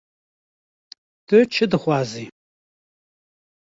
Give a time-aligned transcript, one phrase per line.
[1.27, 2.25] -Tu çi dixwazî?